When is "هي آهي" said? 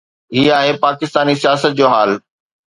0.35-0.71